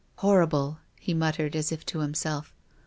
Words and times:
"Horrible!" 0.25 0.79
he 0.99 1.13
muttered, 1.13 1.55
as 1.55 1.71
if 1.71 1.85
to 1.85 1.99
himself. 1.99 2.55